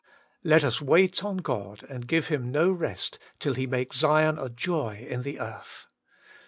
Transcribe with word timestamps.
Let 0.43 0.63
us 0.63 0.81
wait 0.81 1.23
on 1.23 1.37
God, 1.37 1.83
and 1.83 2.07
give 2.07 2.25
Him 2.25 2.49
no 2.49 2.71
rest 2.71 3.19
till 3.37 3.53
He 3.53 3.67
make 3.67 3.93
Zion 3.93 4.39
a 4.39 4.49
joy 4.49 5.05
in 5.07 5.21
the 5.21 5.39
earth. 5.39 5.85